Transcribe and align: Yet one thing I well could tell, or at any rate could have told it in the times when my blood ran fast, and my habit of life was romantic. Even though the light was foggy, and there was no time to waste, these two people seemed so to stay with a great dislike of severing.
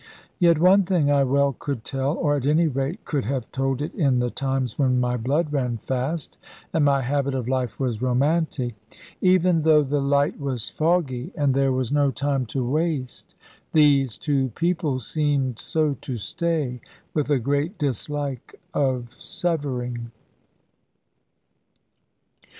Yet 0.39 0.57
one 0.57 0.81
thing 0.81 1.11
I 1.11 1.23
well 1.23 1.53
could 1.59 1.83
tell, 1.83 2.15
or 2.17 2.35
at 2.35 2.47
any 2.47 2.67
rate 2.67 3.05
could 3.05 3.25
have 3.25 3.51
told 3.51 3.83
it 3.83 3.93
in 3.93 4.17
the 4.17 4.31
times 4.31 4.79
when 4.79 4.99
my 4.99 5.15
blood 5.15 5.53
ran 5.53 5.77
fast, 5.77 6.39
and 6.73 6.83
my 6.83 7.01
habit 7.03 7.35
of 7.35 7.47
life 7.47 7.79
was 7.79 8.01
romantic. 8.01 8.73
Even 9.21 9.61
though 9.61 9.83
the 9.83 10.01
light 10.01 10.39
was 10.39 10.69
foggy, 10.69 11.31
and 11.35 11.53
there 11.53 11.71
was 11.71 11.91
no 11.91 12.09
time 12.09 12.47
to 12.47 12.67
waste, 12.67 13.35
these 13.73 14.17
two 14.17 14.47
people 14.55 14.99
seemed 14.99 15.59
so 15.59 15.93
to 16.01 16.17
stay 16.17 16.81
with 17.13 17.29
a 17.29 17.37
great 17.37 17.77
dislike 17.77 18.59
of 18.73 19.13
severing. 19.21 20.09